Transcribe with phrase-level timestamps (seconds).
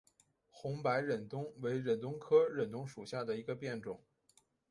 [0.49, 4.01] 红白忍冬为忍冬科忍冬属下的一个变种。